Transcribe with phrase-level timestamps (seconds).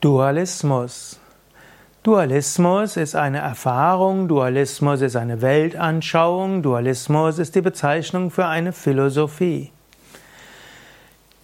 [0.00, 1.20] Dualismus.
[2.02, 9.70] Dualismus ist eine Erfahrung, Dualismus ist eine Weltanschauung, Dualismus ist die Bezeichnung für eine Philosophie.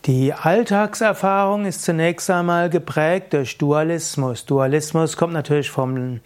[0.06, 4.46] Die Alltagserfahrung ist zunächst einmal geprägt durch Dualismus.
[4.46, 6.20] Dualismus kommt natürlich vom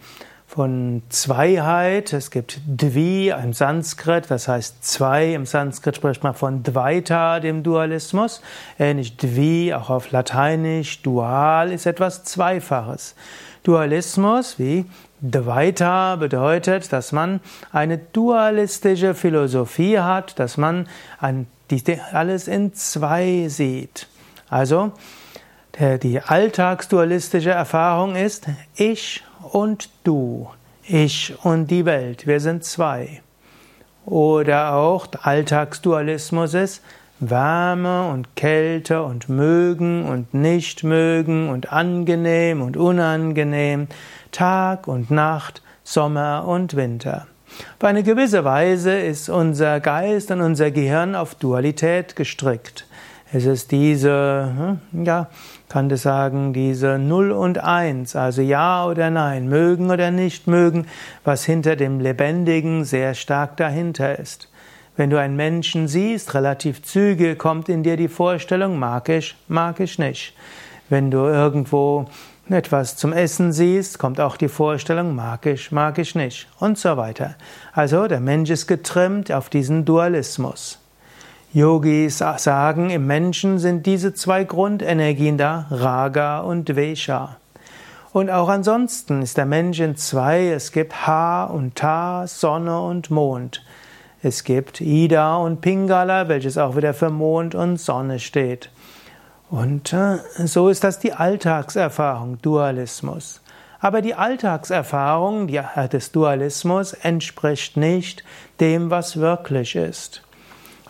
[0.53, 2.11] von Zweiheit.
[2.11, 5.33] Es gibt Dvi im Sanskrit, das heißt zwei.
[5.33, 8.41] Im Sanskrit spricht man von Dvaita, dem Dualismus.
[8.77, 13.15] Ähnlich Dvi, auch auf Lateinisch, dual ist etwas Zweifaches.
[13.63, 14.83] Dualismus wie
[15.21, 17.39] Dvaita bedeutet, dass man
[17.71, 20.89] eine dualistische Philosophie hat, dass man
[22.11, 24.07] alles in zwei sieht.
[24.49, 24.91] Also,
[25.79, 30.49] die alltagsdualistische Erfahrung ist ich und du,
[30.83, 33.21] ich und die Welt, wir sind zwei.
[34.05, 36.81] Oder auch Alltagsdualismus ist
[37.19, 43.87] Wärme und Kälte und mögen und nicht mögen und angenehm und unangenehm,
[44.31, 47.27] Tag und Nacht, Sommer und Winter.
[47.77, 52.87] Auf eine gewisse Weise ist unser Geist und unser Gehirn auf Dualität gestrickt.
[53.33, 55.29] Es ist diese, hm, ja,
[55.69, 60.85] kann das sagen, diese Null und Eins, also Ja oder Nein, mögen oder nicht mögen,
[61.23, 64.49] was hinter dem Lebendigen sehr stark dahinter ist.
[64.97, 69.79] Wenn du einen Menschen siehst, relativ zügig kommt in dir die Vorstellung, mag ich, mag
[69.79, 70.33] ich nicht.
[70.89, 72.07] Wenn du irgendwo
[72.49, 76.97] etwas zum Essen siehst, kommt auch die Vorstellung, mag ich, mag ich nicht und so
[76.97, 77.35] weiter.
[77.71, 80.80] Also der Mensch ist getrimmt auf diesen Dualismus.
[81.53, 87.35] Yogis sagen, im Menschen sind diese zwei Grundenergien da, Raga und Dvesha.
[88.13, 93.11] Und auch ansonsten ist der Mensch in zwei, es gibt Ha und Ta, Sonne und
[93.11, 93.65] Mond.
[94.23, 98.69] Es gibt Ida und Pingala, welches auch wieder für Mond und Sonne steht.
[99.49, 103.41] Und äh, so ist das die Alltagserfahrung, Dualismus.
[103.81, 108.23] Aber die Alltagserfahrung des Dualismus entspricht nicht
[108.61, 110.21] dem, was wirklich ist.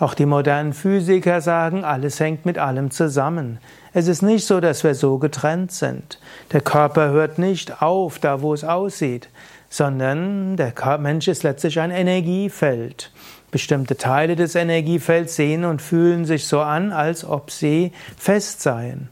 [0.01, 3.59] Auch die modernen Physiker sagen, alles hängt mit allem zusammen.
[3.93, 6.19] Es ist nicht so, dass wir so getrennt sind.
[6.51, 9.29] Der Körper hört nicht auf, da wo es aussieht,
[9.69, 13.11] sondern der Mensch ist letztlich ein Energiefeld.
[13.51, 19.09] Bestimmte Teile des Energiefelds sehen und fühlen sich so an, als ob sie fest seien.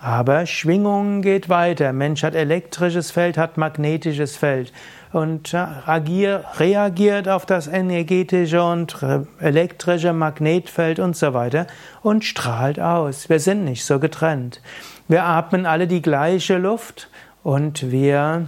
[0.00, 1.92] Aber Schwingung geht weiter.
[1.92, 4.72] Mensch hat elektrisches Feld, hat magnetisches Feld
[5.12, 8.96] und reagiert auf das energetische und
[9.40, 11.66] elektrische Magnetfeld und so weiter
[12.02, 13.28] und strahlt aus.
[13.28, 14.60] Wir sind nicht so getrennt.
[15.08, 17.08] Wir atmen alle die gleiche Luft
[17.42, 18.46] und wir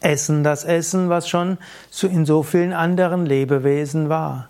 [0.00, 1.58] essen das Essen, was schon
[2.02, 4.48] in so vielen anderen Lebewesen war.